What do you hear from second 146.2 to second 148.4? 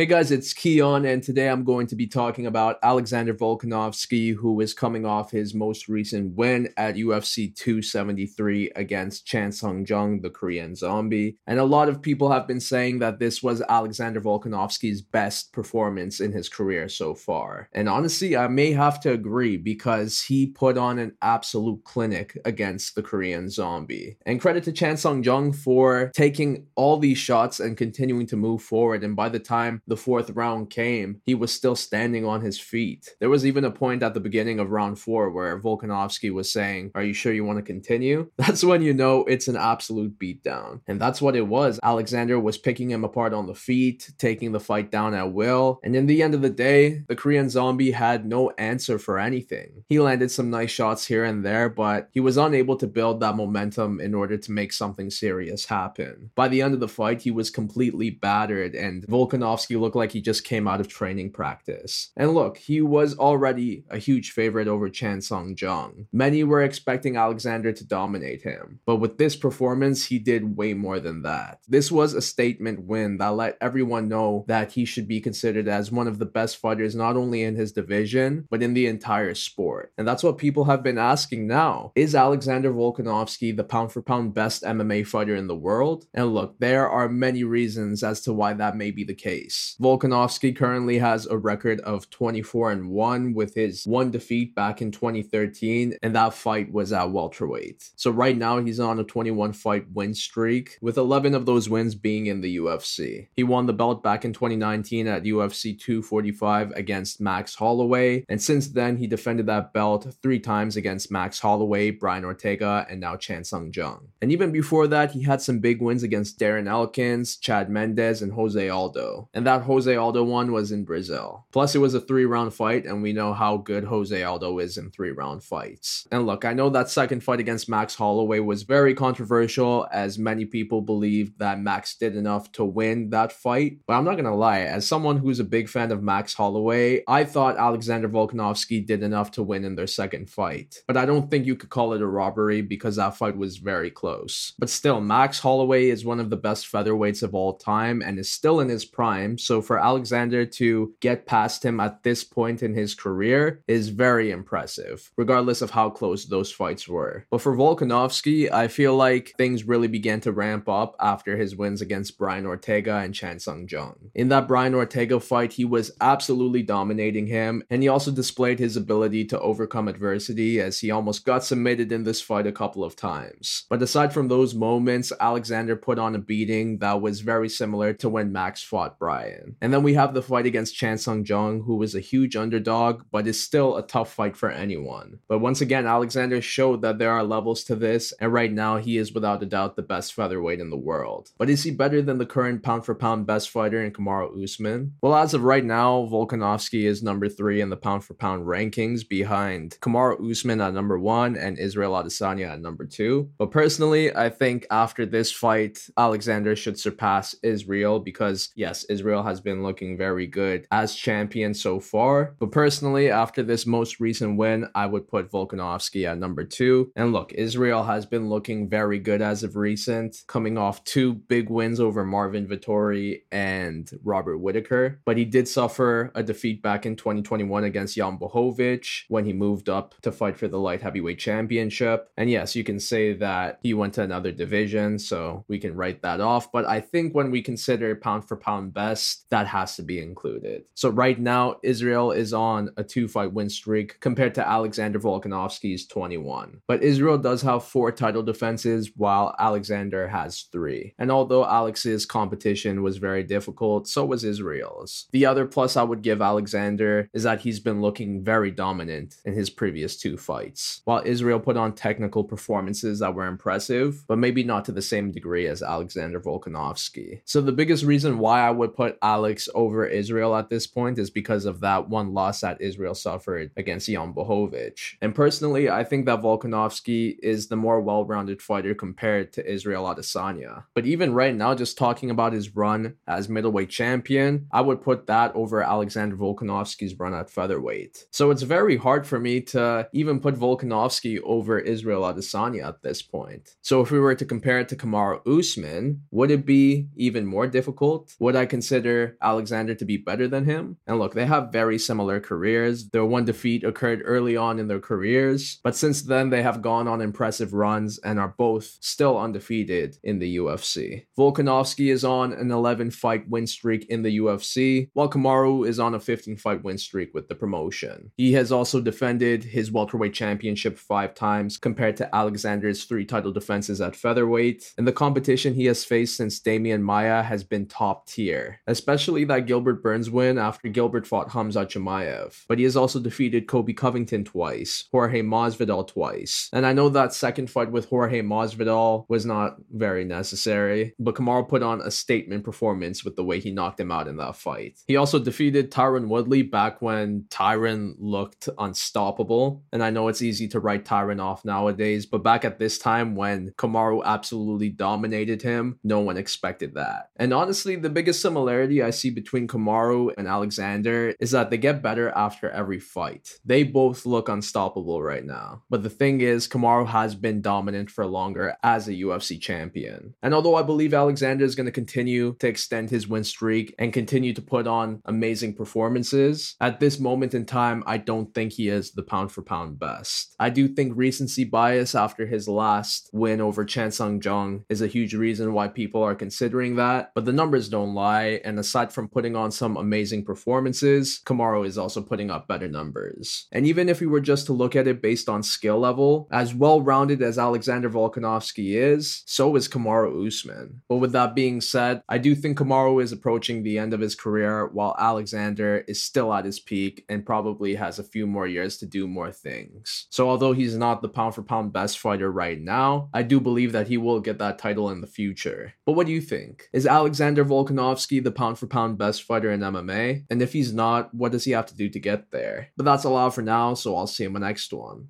of the best featherweights of all time and is